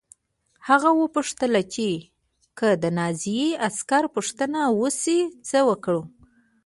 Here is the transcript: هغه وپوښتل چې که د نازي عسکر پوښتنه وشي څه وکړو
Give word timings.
هغه 0.67 0.89
وپوښتل 1.01 1.53
چې 1.73 1.87
که 2.57 2.67
د 2.83 2.85
نازي 2.97 3.41
عسکر 3.67 4.03
پوښتنه 4.15 4.59
وشي 4.79 5.19
څه 5.49 5.59
وکړو 5.69 6.01